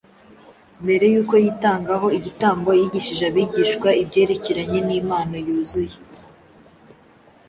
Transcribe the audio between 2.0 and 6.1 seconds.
igitambo, yigishije abigishwa be ibyerekeranye n’impano yuzuye